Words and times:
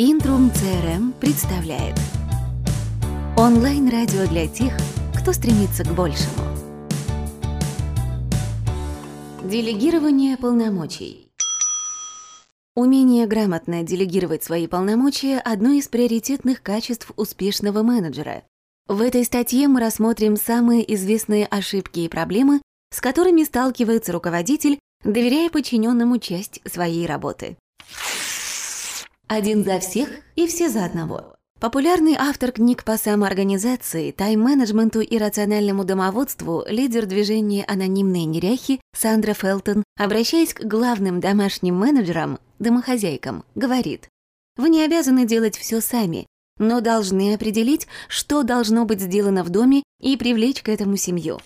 Интрум 0.00 0.52
CRM 0.54 1.12
представляет 1.18 1.96
Онлайн-радио 3.36 4.28
для 4.28 4.46
тех, 4.46 4.72
кто 5.12 5.32
стремится 5.32 5.82
к 5.82 5.92
большему. 5.92 6.40
Делегирование 9.42 10.36
полномочий 10.36 11.32
Умение 12.76 13.26
грамотно 13.26 13.82
делегировать 13.82 14.44
свои 14.44 14.68
полномочия– 14.68 15.40
одно 15.44 15.70
из 15.72 15.88
приоритетных 15.88 16.62
качеств 16.62 17.10
успешного 17.16 17.82
менеджера. 17.82 18.44
В 18.86 19.02
этой 19.02 19.24
статье 19.24 19.66
мы 19.66 19.80
рассмотрим 19.80 20.36
самые 20.36 20.94
известные 20.94 21.44
ошибки 21.44 21.98
и 21.98 22.08
проблемы, 22.08 22.62
с 22.94 23.00
которыми 23.00 23.42
сталкивается 23.42 24.12
руководитель, 24.12 24.78
доверяя 25.02 25.50
подчиненному 25.50 26.18
часть 26.18 26.60
своей 26.70 27.04
работы. 27.04 27.56
Один 29.28 29.62
за 29.62 29.78
всех 29.78 30.08
и 30.36 30.46
все 30.46 30.70
за 30.70 30.86
одного. 30.86 31.34
Популярный 31.60 32.14
автор 32.18 32.50
книг 32.50 32.82
по 32.82 32.96
самоорганизации, 32.96 34.10
тайм-менеджменту 34.10 35.00
и 35.00 35.18
рациональному 35.18 35.84
домоводству, 35.84 36.64
лидер 36.66 37.04
движения 37.04 37.64
«Анонимные 37.66 38.24
неряхи» 38.24 38.80
Сандра 38.96 39.34
Фелтон, 39.34 39.84
обращаясь 39.98 40.54
к 40.54 40.64
главным 40.64 41.20
домашним 41.20 41.74
менеджерам, 41.76 42.38
домохозяйкам, 42.58 43.44
говорит, 43.54 44.08
«Вы 44.56 44.70
не 44.70 44.82
обязаны 44.82 45.26
делать 45.26 45.58
все 45.58 45.82
сами, 45.82 46.26
но 46.58 46.80
должны 46.80 47.34
определить, 47.34 47.86
что 48.08 48.44
должно 48.44 48.86
быть 48.86 49.00
сделано 49.00 49.44
в 49.44 49.50
доме 49.50 49.82
и 50.00 50.16
привлечь 50.16 50.62
к 50.62 50.70
этому 50.70 50.96
семью». 50.96 51.38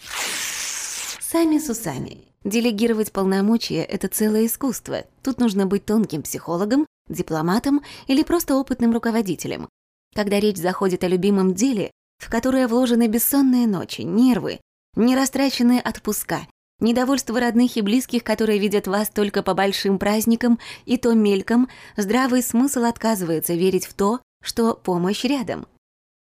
Сами 1.21 1.59
с 1.59 1.69
усами. 1.69 2.19
Делегировать 2.45 3.11
полномочия– 3.11 3.83
это 3.89 4.07
целое 4.07 4.47
искусство. 4.47 5.05
Тут 5.23 5.41
нужно 5.41 5.67
быть 5.67 5.85
тонким 5.85 6.23
психологом, 6.23 6.87
дипломатом 7.13 7.83
или 8.07 8.23
просто 8.23 8.57
опытным 8.57 8.93
руководителем. 8.93 9.69
Когда 10.15 10.41
речь 10.41 10.57
заходит 10.57 11.05
о 11.05 11.09
любимом 11.09 11.55
деле, 11.55 11.91
в 12.19 12.31
которое 12.31 12.69
вложены 12.69 13.09
бессонные 13.09 13.67
ночи, 13.67 14.03
нервы, 14.03 14.61
нерастраченные 14.95 15.81
отпуска, 15.81 16.47
недовольство 16.81 17.41
родных 17.41 17.77
и 17.77 17.81
близких, 17.81 18.23
которые 18.25 18.59
видят 18.59 18.87
вас 18.87 19.09
только 19.09 19.43
по 19.43 19.55
большим 19.55 19.99
праздникам 19.99 20.59
и 20.85 20.99
то 20.99 21.15
мельком, 21.15 21.69
здравый 21.97 22.43
смысл 22.43 22.85
отказывается 22.85 23.55
верить 23.55 23.87
в 23.87 23.95
то, 23.95 24.21
что 24.43 24.75
помощь 24.75 25.25
рядом. 25.25 25.67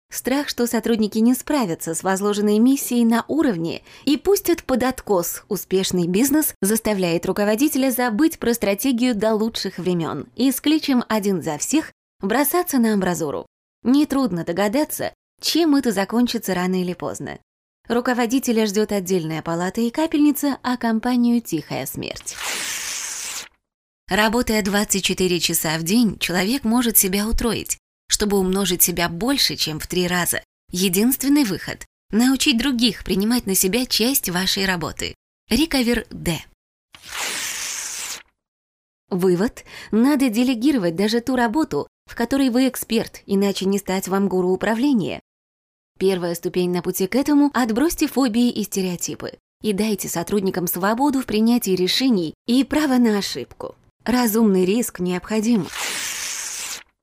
Страх, 0.10 0.48
что 0.48 0.68
сотрудники 0.68 1.18
не 1.18 1.34
справятся 1.34 1.94
с 1.94 2.02
возложенной 2.02 2.60
миссией 2.60 3.04
на 3.04 3.26
уровне 3.28 3.82
и 4.06 4.16
пустят 4.16 4.64
под 4.64 4.84
откос 4.84 5.44
успешный 5.50 6.08
бизнес, 6.08 6.54
заставляет 6.62 7.26
руководителя 7.26 7.92
забыть 7.92 8.40
про 8.40 8.54
стратегию 8.54 9.16
до 9.16 9.34
лучших 9.34 9.78
времен 9.78 10.28
и 10.36 10.52
с 10.52 10.62
кличем 10.62 11.04
«один 11.10 11.42
за 11.42 11.58
всех» 11.58 11.92
бросаться 12.22 12.80
на 12.80 12.94
амбразуру. 12.94 13.46
Нетрудно 13.84 14.46
догадаться, 14.46 15.14
чем 15.42 15.76
это 15.76 15.92
закончится 15.92 16.54
рано 16.54 16.82
или 16.82 16.94
поздно. 16.94 17.38
Руководителя 17.90 18.66
ждет 18.66 18.92
отдельная 18.92 19.42
палата 19.42 19.82
и 19.82 19.90
капельница, 19.90 20.58
а 20.64 20.78
компанию 20.78 21.42
«Тихая 21.42 21.86
смерть». 21.86 22.36
Работая 24.10 24.62
24 24.62 25.40
часа 25.42 25.78
в 25.78 25.84
день, 25.84 26.18
человек 26.18 26.64
может 26.64 26.98
себя 26.98 27.28
утроить 27.28 27.78
чтобы 28.08 28.38
умножить 28.38 28.82
себя 28.82 29.10
больше, 29.10 29.56
чем 29.56 29.80
в 29.80 29.88
три 29.88 30.08
раза. 30.08 30.44
Единственный 30.72 31.44
выход– 31.44 31.86
научить 32.12 32.58
других 32.58 33.04
принимать 33.04 33.46
на 33.46 33.56
себя 33.56 33.86
часть 33.86 34.30
вашей 34.30 34.66
работы. 34.66 35.16
Рикавер 35.50 36.06
Д. 36.10 36.40
Вывод– 39.10 39.64
надо 39.92 40.30
делегировать 40.30 40.96
даже 40.96 41.22
ту 41.22 41.36
работу, 41.36 41.88
в 42.06 42.16
которой 42.16 42.50
вы 42.50 42.68
эксперт, 42.68 43.22
иначе 43.26 43.66
не 43.66 43.80
стать 43.80 44.08
вам 44.08 44.28
гуру 44.28 44.50
управления. 44.50 45.22
Первая 45.98 46.36
ступень 46.36 46.72
на 46.72 46.82
пути 46.82 47.08
к 47.08 47.16
этому– 47.16 47.50
отбросьте 47.54 48.08
фобии 48.08 48.50
и 48.50 48.64
стереотипы 48.64 49.38
и 49.62 49.74
дайте 49.74 50.08
сотрудникам 50.08 50.68
свободу 50.68 51.22
в 51.22 51.26
принятии 51.26 51.72
решений 51.72 52.34
и 52.46 52.64
право 52.64 52.98
на 52.98 53.18
ошибку. 53.18 53.76
Разумный 54.06 54.66
риск 54.66 55.00
необходим. 55.00 55.68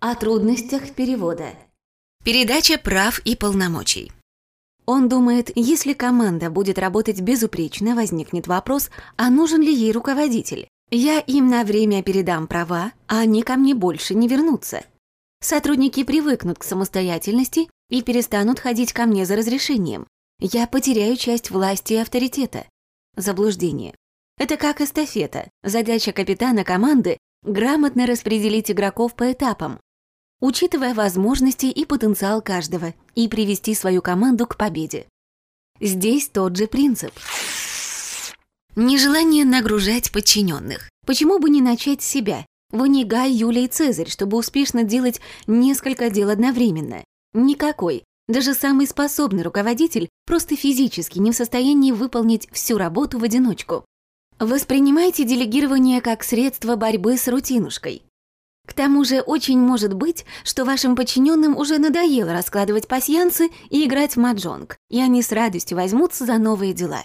О 0.06 0.14
трудностях 0.16 0.90
перевода. 0.90 1.54
Передача 2.24 2.76
прав 2.76 3.20
и 3.20 3.34
полномочий. 3.36 4.12
Он 4.84 5.08
думает, 5.08 5.50
если 5.54 5.94
команда 5.94 6.50
будет 6.50 6.78
работать 6.78 7.22
безупречно, 7.22 7.94
возникнет 7.94 8.46
вопрос, 8.46 8.90
а 9.16 9.30
нужен 9.30 9.62
ли 9.62 9.74
ей 9.74 9.92
руководитель. 9.92 10.68
Я 10.90 11.20
им 11.20 11.48
на 11.48 11.64
время 11.64 12.02
передам 12.02 12.48
права, 12.48 12.92
а 13.06 13.20
они 13.20 13.42
ко 13.42 13.56
мне 13.56 13.74
больше 13.74 14.14
не 14.14 14.28
вернутся. 14.28 14.84
Сотрудники 15.40 16.04
привыкнут 16.04 16.58
к 16.58 16.64
самостоятельности 16.64 17.70
и 17.88 18.02
перестанут 18.02 18.60
ходить 18.60 18.92
ко 18.92 19.06
мне 19.06 19.24
за 19.24 19.36
разрешением. 19.36 20.06
Я 20.38 20.66
потеряю 20.66 21.16
часть 21.16 21.50
власти 21.50 21.94
и 21.94 21.96
авторитета. 21.96 22.66
Заблуждение. 23.16 23.94
Это 24.36 24.58
как 24.58 24.82
эстафета. 24.82 25.48
Задача 25.62 26.12
капитана 26.12 26.62
команды– 26.62 27.16
грамотно 27.42 28.06
распределить 28.06 28.70
игроков 28.70 29.14
по 29.14 29.32
этапам, 29.32 29.80
учитывая 30.40 30.94
возможности 30.94 31.66
и 31.66 31.84
потенциал 31.84 32.42
каждого, 32.42 32.94
и 33.14 33.28
привести 33.28 33.74
свою 33.74 34.02
команду 34.02 34.46
к 34.46 34.56
победе. 34.56 35.06
Здесь 35.80 36.28
тот 36.28 36.56
же 36.56 36.66
принцип. 36.66 37.12
Нежелание 38.76 39.44
нагружать 39.44 40.12
подчиненных. 40.12 40.88
Почему 41.06 41.38
бы 41.38 41.50
не 41.50 41.60
начать 41.60 42.02
с 42.02 42.06
себя? 42.06 42.46
Вы 42.70 42.88
Юлий 42.88 43.68
Цезарь, 43.68 44.08
чтобы 44.08 44.36
успешно 44.36 44.82
делать 44.82 45.20
несколько 45.46 46.10
дел 46.10 46.30
одновременно. 46.30 47.04
Никакой. 47.32 48.04
Даже 48.26 48.54
самый 48.54 48.86
способный 48.86 49.42
руководитель 49.42 50.08
просто 50.26 50.56
физически 50.56 51.18
не 51.18 51.30
в 51.30 51.36
состоянии 51.36 51.92
выполнить 51.92 52.48
всю 52.50 52.78
работу 52.78 53.18
в 53.18 53.24
одиночку. 53.24 53.84
Воспринимайте 54.38 55.24
делегирование 55.24 56.00
как 56.00 56.24
средство 56.24 56.74
борьбы 56.76 57.16
с 57.16 57.28
рутинушкой. 57.28 58.02
К 58.66 58.72
тому 58.72 59.04
же 59.04 59.20
очень 59.20 59.58
может 59.58 59.92
быть, 59.92 60.24
что 60.42 60.64
вашим 60.64 60.96
подчиненным 60.96 61.56
уже 61.56 61.78
надоело 61.78 62.32
раскладывать 62.32 62.88
пасьянцы 62.88 63.50
и 63.70 63.84
играть 63.84 64.16
в 64.16 64.18
маджонг, 64.18 64.78
и 64.88 65.00
они 65.00 65.22
с 65.22 65.32
радостью 65.32 65.76
возьмутся 65.76 66.24
за 66.24 66.38
новые 66.38 66.72
дела. 66.72 67.04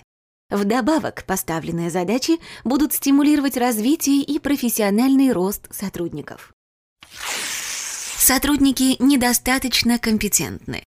Вдобавок, 0.49 1.25
поставленные 1.25 1.89
задачи 1.89 2.39
будут 2.63 2.93
стимулировать 2.93 3.57
развитие 3.57 4.23
и 4.23 4.39
профессиональный 4.39 5.31
рост 5.31 5.67
сотрудников. 5.71 6.53
Сотрудники 8.17 8.95
недостаточно 9.01 9.99
компетентны. 9.99 10.83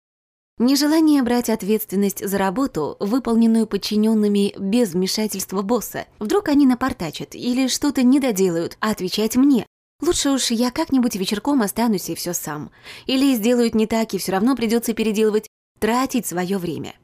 Нежелание 0.59 1.21
брать 1.21 1.49
ответственность 1.49 2.27
за 2.27 2.37
работу, 2.39 2.97
выполненную 2.99 3.67
подчиненными 3.67 4.55
без 4.57 4.93
вмешательства 4.93 5.61
босса. 5.61 6.07
Вдруг 6.17 6.49
они 6.49 6.65
напортачат 6.65 7.35
или 7.35 7.67
что-то 7.67 8.01
не 8.01 8.19
доделают, 8.19 8.75
а 8.79 8.89
отвечать 8.89 9.35
мне, 9.35 9.67
Лучше 10.01 10.29
уж 10.29 10.51
я 10.51 10.71
как-нибудь 10.71 11.15
вечерком 11.15 11.61
останусь 11.61 12.09
и 12.09 12.15
все 12.15 12.33
сам. 12.33 12.71
Или 13.07 13.35
сделают 13.35 13.73
не 13.75 13.87
так, 13.87 14.13
и 14.13 14.17
все 14.17 14.33
равно 14.33 14.55
придется 14.55 14.93
переделывать, 14.93 15.47
тратить 15.79 16.25
свое 16.25 16.57
время. 16.57 16.95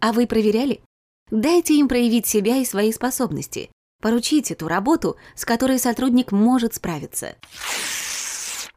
А 0.00 0.12
вы 0.12 0.26
проверяли? 0.26 0.82
Дайте 1.30 1.74
им 1.74 1.88
проявить 1.88 2.26
себя 2.26 2.56
и 2.56 2.64
свои 2.64 2.92
способности. 2.92 3.70
Поручите 4.02 4.54
ту 4.54 4.66
работу, 4.66 5.16
с 5.36 5.44
которой 5.44 5.78
сотрудник 5.78 6.32
может 6.32 6.74
справиться. 6.74 7.36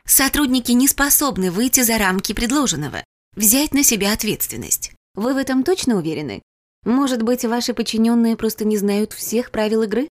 Сотрудники 0.05 0.71
не 0.73 0.87
способны 0.87 1.49
выйти 1.49 1.81
за 1.81 1.97
рамки 1.97 2.33
предложенного, 2.33 3.03
взять 3.35 3.73
на 3.73 3.83
себя 3.83 4.13
ответственность. 4.13 4.91
Вы 5.15 5.33
в 5.33 5.37
этом 5.37 5.63
точно 5.63 5.95
уверены? 5.95 6.41
Может 6.85 7.23
быть, 7.23 7.45
ваши 7.45 7.73
подчиненные 7.73 8.35
просто 8.35 8.65
не 8.65 8.77
знают 8.77 9.13
всех 9.13 9.51
правил 9.51 9.83
игры? 9.83 10.09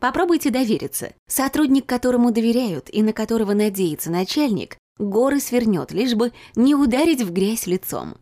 Попробуйте 0.00 0.50
довериться. 0.50 1.12
Сотрудник, 1.26 1.86
которому 1.86 2.30
доверяют 2.30 2.88
и 2.92 3.02
на 3.02 3.12
которого 3.12 3.52
надеется 3.52 4.10
начальник, 4.10 4.78
горы 4.98 5.40
свернет, 5.40 5.92
лишь 5.92 6.14
бы 6.14 6.32
не 6.54 6.74
ударить 6.74 7.22
в 7.22 7.32
грязь 7.32 7.66
лицом. 7.66 8.16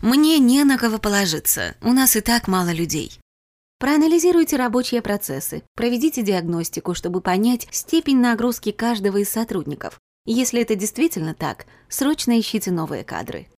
Мне 0.00 0.38
не 0.38 0.64
на 0.64 0.78
кого 0.78 0.98
положиться, 0.98 1.76
у 1.80 1.92
нас 1.92 2.16
и 2.16 2.20
так 2.20 2.48
мало 2.48 2.72
людей. 2.72 3.18
Проанализируйте 3.78 4.56
рабочие 4.56 5.02
процессы, 5.02 5.62
проведите 5.74 6.22
диагностику, 6.22 6.94
чтобы 6.94 7.20
понять 7.20 7.68
степень 7.70 8.18
нагрузки 8.18 8.70
каждого 8.70 9.18
из 9.18 9.28
сотрудников. 9.28 10.00
Если 10.24 10.62
это 10.62 10.74
действительно 10.76 11.34
так, 11.34 11.66
срочно 11.88 12.38
ищите 12.38 12.70
новые 12.70 13.04
кадры. 13.04 13.48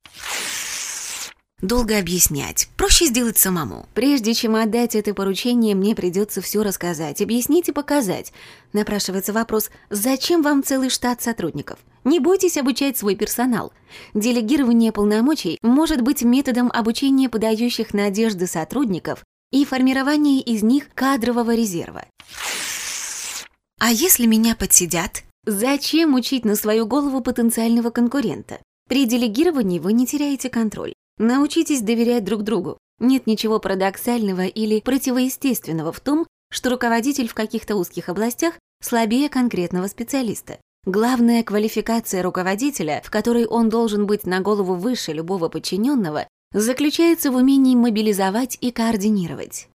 Долго 1.65 1.99
объяснять. 1.99 2.69
Проще 2.77 3.07
сделать 3.07 3.39
самому. 3.39 3.87
Прежде 3.95 4.35
чем 4.35 4.55
отдать 4.55 4.95
это 4.95 5.15
поручение, 5.15 5.75
мне 5.75 5.95
придется 5.95 6.43
все 6.43 6.63
рассказать, 6.63 7.23
объяснить 7.23 7.71
и 7.71 7.73
показать. 7.73 8.33
Напрашивается 8.75 9.33
вопрос, 9.33 9.71
зачем 9.89 10.43
вам 10.43 10.63
целый 10.63 10.91
штат 10.91 11.23
сотрудников? 11.23 11.79
Не 12.05 12.21
бойтесь 12.21 12.59
обучать 12.59 12.99
свой 12.99 13.15
персонал. 13.15 13.73
Делегирование 14.13 14.93
полномочий 14.93 15.59
может 15.63 16.03
быть 16.03 16.23
методом 16.23 16.71
обучения 16.71 17.31
подающих 17.31 17.95
надежды 17.95 18.47
сотрудников 18.47 19.25
и 19.51 19.65
формирования 19.65 20.41
из 20.41 20.63
них 20.63 20.89
кадрового 20.95 21.55
резерва. 21.55 22.05
А 23.81 23.91
если 23.91 24.27
меня 24.27 24.55
подсидят? 24.55 25.23
Зачем 25.47 26.15
учить 26.15 26.45
на 26.45 26.57
свою 26.57 26.87
голову 26.87 27.23
потенциального 27.23 27.91
конкурента? 27.91 28.59
При 28.89 29.07
делегировании 29.07 29.79
вы 29.79 29.93
не 29.95 30.07
теряете 30.07 30.51
контроль. 30.51 30.93
Научитесь 31.19 31.83
доверять 31.83 32.25
друг 32.25 32.43
другу. 32.43 32.79
Нет 32.99 33.27
ничего 33.27 33.59
парадоксального 33.59 34.47
или 34.47 34.81
противоестественного 34.81 35.93
в 35.93 36.01
том, 36.01 36.27
что 36.51 36.71
руководитель 36.71 37.29
в 37.29 37.35
каких-то 37.35 37.77
узких 37.77 38.09
областях 38.09 38.55
слабее 38.83 39.29
конкретного 39.29 39.87
специалиста. 39.87 40.59
Главная 40.87 41.43
квалификация 41.43 42.23
руководителя, 42.23 43.03
в 43.05 43.11
которой 43.11 43.47
он 43.47 43.71
должен 43.71 44.07
быть 44.07 44.27
на 44.27 44.41
голову 44.41 44.75
выше 44.75 45.13
любого 45.13 45.49
подчиненного, 45.49 46.29
заключается 46.53 47.31
в 47.31 47.37
умении 47.37 47.75
мобилизовать 47.75 48.59
и 48.61 48.71
координировать. 48.71 49.69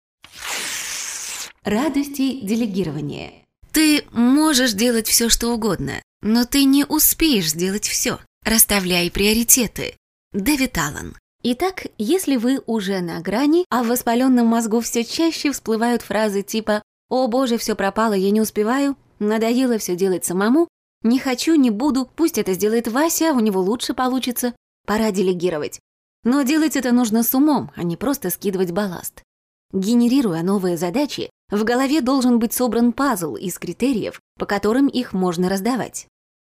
Радости 1.64 2.40
делегирования. 2.40 3.32
Ты 3.72 4.04
можешь 4.12 4.72
делать 4.72 5.08
все, 5.08 5.28
что 5.28 5.48
угодно, 5.48 6.02
но 6.22 6.44
ты 6.44 6.64
не 6.64 6.84
успеешь 6.84 7.50
сделать 7.50 7.86
все. 7.86 8.18
Расставляй 8.44 9.10
приоритеты. 9.10 9.96
Дэвид 10.32 10.78
Аллен. 10.78 11.16
Итак, 11.42 11.86
если 11.96 12.36
вы 12.36 12.62
уже 12.66 13.00
на 13.00 13.20
грани, 13.20 13.64
а 13.70 13.82
в 13.82 13.88
воспаленном 13.88 14.46
мозгу 14.46 14.80
все 14.80 15.04
чаще 15.04 15.52
всплывают 15.52 16.02
фразы 16.02 16.42
типа 16.42 16.82
«О 17.08 17.28
боже, 17.28 17.56
все 17.56 17.74
пропало, 17.74 18.12
я 18.12 18.30
не 18.30 18.42
успеваю», 18.42 18.94
«Надоело 19.18 19.78
все 19.78 19.96
делать 19.96 20.24
самому», 20.24 20.68
«Не 21.02 21.18
хочу, 21.18 21.54
не 21.54 21.70
буду, 21.70 22.06
пусть 22.14 22.36
это 22.36 22.52
сделает 22.52 22.88
Вася, 22.88 23.32
у 23.32 23.40
него 23.40 23.62
лучше 23.62 23.94
получится», 23.94 24.54
«Пора 24.86 25.12
делегировать». 25.12 25.80
Но 26.24 26.42
делать 26.42 26.76
это 26.76 26.92
нужно 26.92 27.22
с 27.22 27.34
умом, 27.34 27.70
а 27.74 27.84
не 27.84 27.96
просто 27.96 28.28
скидывать 28.28 28.72
балласт. 28.72 29.22
Генерируя 29.72 30.42
новые 30.42 30.76
задачи, 30.76 31.30
в 31.50 31.64
голове 31.64 32.02
должен 32.02 32.38
быть 32.38 32.52
собран 32.52 32.92
пазл 32.92 33.36
из 33.36 33.58
критериев, 33.58 34.20
по 34.38 34.44
которым 34.44 34.88
их 34.88 35.14
можно 35.14 35.48
раздавать. 35.48 36.06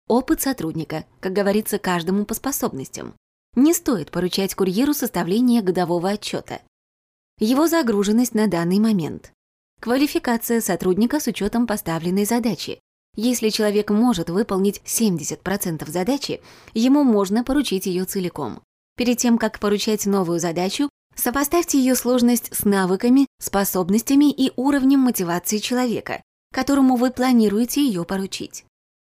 Опыт 0.08 0.42
сотрудника, 0.42 1.06
как 1.20 1.34
говорится, 1.34 1.78
каждому 1.78 2.26
по 2.26 2.34
способностям. 2.34 3.14
Не 3.56 3.74
стоит 3.74 4.12
поручать 4.12 4.56
курьеру 4.56 4.94
составление 4.94 5.62
годового 5.62 6.10
отчета. 6.10 6.62
Его 7.40 7.68
загруженность 7.68 8.36
на 8.36 8.48
данный 8.48 8.80
момент. 8.80 9.32
Квалификация 9.80 10.62
сотрудника 10.62 11.20
с 11.20 11.28
учетом 11.28 11.68
поставленной 11.68 12.26
задачи. 12.26 12.80
Если 13.16 13.50
человек 13.50 13.90
может 13.90 14.30
выполнить 14.30 14.82
70% 14.86 15.90
задачи, 15.90 16.42
ему 16.74 17.04
можно 17.04 17.44
поручить 17.44 17.86
ее 17.86 18.06
целиком. 18.06 18.62
Перед 18.98 19.18
тем, 19.18 19.38
как 19.38 19.60
поручать 19.60 20.06
новую 20.06 20.40
задачу, 20.40 20.90
Сопоставьте 21.20 21.78
ее 21.78 21.96
сложность 21.96 22.56
с 22.56 22.64
навыками, 22.64 23.28
способностями 23.42 24.32
и 24.32 24.54
уровнем 24.56 25.02
мотивации 25.02 25.58
человека, 25.58 26.24
которому 26.54 26.96
вы 26.96 27.12
планируете 27.12 27.86
ее 27.86 28.06
поручить. 28.06 28.64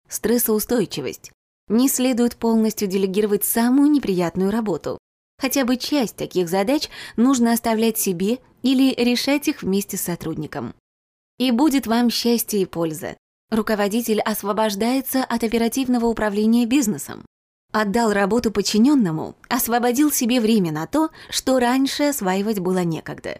Стрессоустойчивость. 0.07 1.31
Не 1.69 1.87
следует 1.87 2.35
полностью 2.35 2.87
делегировать 2.87 3.43
самую 3.43 3.89
неприятную 3.89 4.51
работу. 4.51 4.97
Хотя 5.39 5.65
бы 5.65 5.77
часть 5.77 6.15
таких 6.15 6.49
задач 6.49 6.89
нужно 7.15 7.53
оставлять 7.53 7.97
себе 7.97 8.39
или 8.61 8.93
решать 8.93 9.47
их 9.47 9.63
вместе 9.63 9.97
с 9.97 10.01
сотрудником. 10.01 10.73
И 11.37 11.51
будет 11.51 11.87
вам 11.87 12.09
счастье 12.09 12.61
и 12.61 12.65
польза. 12.65 13.17
Руководитель 13.49 14.21
освобождается 14.21 15.23
от 15.23 15.43
оперативного 15.43 16.07
управления 16.07 16.65
бизнесом. 16.65 17.25
Отдал 17.71 18.13
работу 18.13 18.51
подчиненному, 18.51 19.35
освободил 19.49 20.11
себе 20.11 20.39
время 20.39 20.71
на 20.71 20.85
то, 20.85 21.09
что 21.29 21.59
раньше 21.59 22.03
осваивать 22.03 22.59
было 22.59 22.83
некогда. 22.83 23.39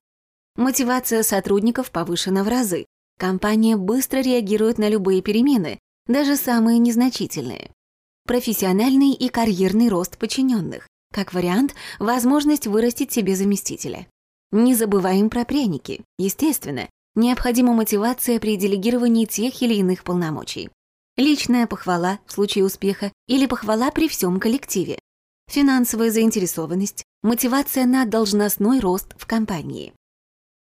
Мотивация 0.55 1.23
сотрудников 1.23 1.91
повышена 1.91 2.43
в 2.43 2.47
разы. 2.47 2.85
Компания 3.19 3.77
быстро 3.77 4.19
реагирует 4.19 4.77
на 4.77 4.89
любые 4.89 5.21
перемены, 5.21 5.79
даже 6.07 6.35
самые 6.35 6.79
незначительные. 6.79 7.71
Профессиональный 8.25 9.11
и 9.11 9.27
карьерный 9.27 9.89
рост 9.89 10.17
подчиненных. 10.17 10.87
Как 11.13 11.33
вариант, 11.33 11.75
возможность 11.99 12.67
вырастить 12.67 13.11
себе 13.11 13.35
заместителя. 13.35 14.07
Не 14.51 14.75
забываем 14.75 15.29
про 15.29 15.43
пряники. 15.43 16.01
Естественно, 16.17 16.89
необходима 17.15 17.73
мотивация 17.73 18.39
при 18.39 18.55
делегировании 18.55 19.25
тех 19.25 19.61
или 19.61 19.73
иных 19.75 20.03
полномочий. 20.03 20.69
Личная 21.17 21.67
похвала 21.67 22.19
в 22.25 22.31
случае 22.31 22.63
успеха 22.63 23.11
или 23.27 23.45
похвала 23.45 23.91
при 23.91 24.07
всем 24.07 24.39
коллективе. 24.39 24.97
Финансовая 25.51 26.09
заинтересованность, 26.09 27.03
мотивация 27.21 27.85
на 27.85 28.05
должностной 28.05 28.79
рост 28.79 29.13
в 29.17 29.27
компании. 29.27 29.93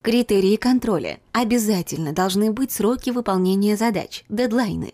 Критерии 0.04 0.56
контроля. 0.56 1.20
Обязательно 1.34 2.14
должны 2.14 2.52
быть 2.52 2.72
сроки 2.72 3.10
выполнения 3.10 3.76
задач, 3.76 4.24
дедлайны. 4.30 4.94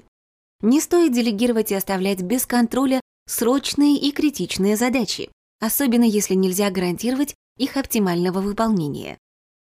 Не 0.61 0.81
стоит 0.81 1.13
делегировать 1.13 1.71
и 1.71 1.75
оставлять 1.75 2.21
без 2.21 2.45
контроля 2.45 3.01
срочные 3.27 3.97
и 3.97 4.11
критичные 4.11 4.77
задачи, 4.77 5.29
особенно 5.59 6.03
если 6.03 6.33
нельзя 6.33 6.69
гарантировать 6.71 7.35
их 7.57 7.77
оптимального 7.77 8.41
выполнения. 8.41 9.17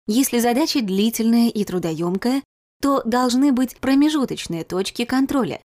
Если 0.07 0.39
задача 0.39 0.81
длительная 0.81 1.49
и 1.49 1.63
трудоемкая, 1.63 2.43
то 2.81 3.01
должны 3.03 3.53
быть 3.53 3.77
промежуточные 3.77 4.65
точки 4.65 5.05
контроля, 5.05 5.61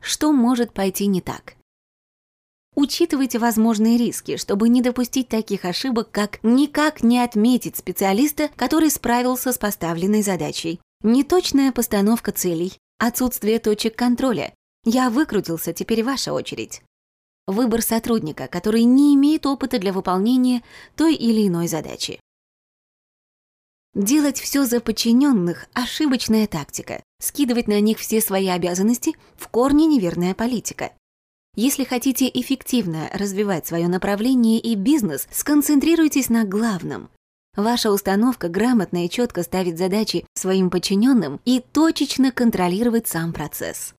что 0.00 0.32
может 0.32 0.72
пойти 0.72 1.06
не 1.06 1.20
так. 1.20 1.54
Учитывайте 2.74 3.38
возможные 3.38 3.96
риски, 3.96 4.36
чтобы 4.36 4.68
не 4.68 4.82
допустить 4.82 5.28
таких 5.28 5.64
ошибок, 5.64 6.10
как 6.10 6.42
никак 6.42 7.02
не 7.04 7.20
отметить 7.20 7.76
специалиста, 7.76 8.50
который 8.56 8.90
справился 8.90 9.52
с 9.52 9.58
поставленной 9.58 10.22
задачей, 10.22 10.80
неточная 11.02 11.70
постановка 11.70 12.32
целей, 12.32 12.76
отсутствие 12.98 13.58
точек 13.58 13.96
контроля. 13.96 14.54
Я 14.84 15.10
выкрутился, 15.10 15.72
теперь 15.72 16.04
ваша 16.04 16.32
очередь. 16.32 16.82
Выбор 17.46 17.82
сотрудника, 17.82 18.48
который 18.48 18.84
не 18.84 19.14
имеет 19.14 19.46
опыта 19.46 19.78
для 19.78 19.92
выполнения 19.92 20.62
той 20.96 21.14
или 21.14 21.46
иной 21.46 21.68
задачи. 21.68 22.20
Делать 23.94 24.40
все 24.40 24.64
за 24.64 24.80
подчиненных– 24.80 25.68
ошибочная 25.72 26.46
тактика. 26.48 27.02
Скидывать 27.20 27.68
на 27.68 27.80
них 27.80 27.98
все 27.98 28.20
свои 28.20 28.48
обязанности– 28.48 29.14
в 29.36 29.48
корне 29.48 29.86
неверная 29.86 30.34
политика. 30.34 30.92
Если 31.54 31.84
хотите 31.84 32.28
эффективно 32.28 33.08
развивать 33.12 33.66
свое 33.66 33.86
направление 33.86 34.58
и 34.58 34.74
бизнес, 34.74 35.28
сконцентрируйтесь 35.30 36.28
на 36.28 36.44
главном. 36.44 37.08
Ваша 37.56 37.92
установка 37.92 38.48
грамотно 38.48 39.04
и 39.04 39.10
четко 39.10 39.42
ставить 39.44 39.78
задачи 39.78 40.26
своим 40.34 40.70
подчиненным 40.70 41.40
и 41.44 41.60
точечно 41.60 42.32
контролировать 42.32 43.06
сам 43.06 43.32
процесс. 43.32 43.94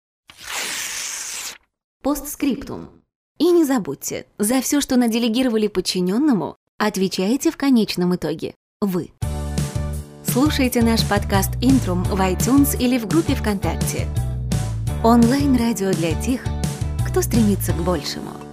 Постскриптум. 2.02 2.88
И 3.38 3.50
не 3.50 3.64
забудьте, 3.64 4.26
за 4.38 4.60
все, 4.60 4.80
что 4.80 4.96
наделегировали 4.96 5.68
подчиненному, 5.68 6.56
отвечаете 6.78 7.50
в 7.50 7.56
конечном 7.56 8.14
итоге 8.16 8.54
вы. 8.80 9.12
Слушайте 10.26 10.82
наш 10.82 11.08
подкаст 11.08 11.50
«Интрум» 11.62 12.02
в 12.04 12.20
iTunes 12.20 12.76
или 12.78 12.98
в 12.98 13.06
группе 13.06 13.34
ВКонтакте. 13.34 14.08
Онлайн-радио 15.04 15.92
для 15.92 16.20
тех, 16.20 16.44
кто 17.08 17.22
стремится 17.22 17.72
к 17.72 17.76
большему. 17.76 18.43